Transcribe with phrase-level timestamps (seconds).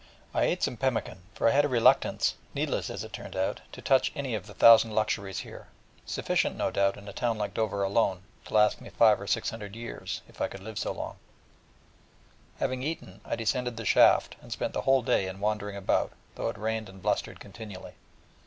[0.33, 3.83] I ate some pemmican, for I had a reluctance needless as it turned out to
[3.83, 5.67] touch any of the thousand luxuries here,
[6.07, 9.51] sufficient no doubt, in a town like Dover alone, to last me five or six
[9.51, 11.17] hundred years, if I could live so long;
[12.55, 16.89] and, having eaten, I descended The Shaft, and spent the whole day, though it rained
[16.89, 17.97] and blustered continually, in wandering about.